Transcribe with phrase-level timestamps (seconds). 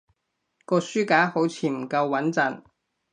[0.65, 2.63] 個書架好似唔夠穏陣